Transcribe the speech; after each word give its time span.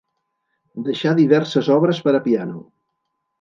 Deixà 0.87 1.13
diverses 1.19 1.69
obres 1.75 2.01
per 2.09 2.15
a 2.21 2.23
piano. 2.29 2.65